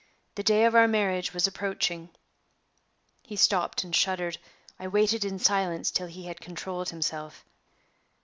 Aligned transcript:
The 0.33 0.41
day 0.41 0.65
of 0.65 0.73
our 0.73 0.87
marriage 0.87 1.31
was 1.31 1.45
approaching." 1.45 2.09
He 3.21 3.35
stopped 3.35 3.83
and 3.83 3.95
shuddered. 3.95 4.39
I 4.79 4.87
waited 4.87 5.23
in 5.23 5.37
silence 5.37 5.91
till 5.91 6.07
he 6.07 6.25
had 6.25 6.41
controlled 6.41 6.89
himself. 6.89 7.45